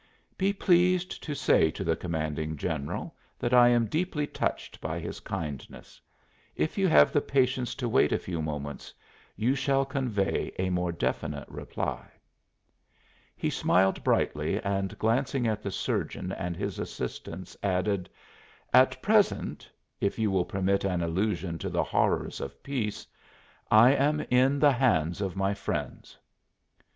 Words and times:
"Be 0.35 0.51
pleased 0.51 1.21
to 1.21 1.35
say 1.35 1.69
to 1.69 1.83
the 1.83 1.95
Commanding 1.95 2.57
General 2.57 3.15
that 3.37 3.53
I 3.53 3.67
am 3.67 3.85
deeply 3.85 4.25
touched 4.25 4.81
by 4.81 4.97
his 4.99 5.19
kindness. 5.19 6.01
If 6.55 6.75
you 6.75 6.87
have 6.87 7.13
the 7.13 7.21
patience 7.21 7.75
to 7.75 7.87
wait 7.87 8.11
a 8.11 8.17
few 8.17 8.41
moments 8.41 8.95
you 9.35 9.53
shall 9.53 9.85
convey 9.85 10.51
a 10.57 10.71
more 10.71 10.91
definite 10.91 11.47
reply." 11.47 12.07
He 13.37 13.51
smiled 13.51 14.03
brightly 14.03 14.59
and 14.63 14.97
glancing 14.97 15.45
at 15.45 15.61
the 15.61 15.69
surgeon 15.69 16.31
and 16.31 16.57
his 16.57 16.79
assistants 16.79 17.55
added: 17.61 18.09
"At 18.73 18.99
present 19.03 19.69
if 19.99 20.17
you 20.17 20.31
will 20.31 20.45
permit 20.45 20.83
an 20.83 21.03
allusion 21.03 21.59
to 21.59 21.69
the 21.69 21.83
horrors 21.83 22.41
of 22.41 22.63
peace 22.63 23.05
I 23.69 23.91
am 23.91 24.21
'in 24.31 24.57
the 24.57 24.71
hands 24.71 25.21
of 25.21 25.35
my 25.35 25.53
friends.'" 25.53 26.17